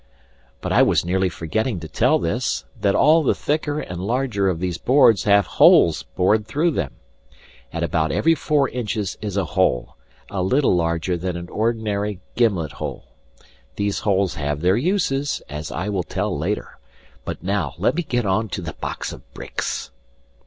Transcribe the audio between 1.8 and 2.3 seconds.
to tell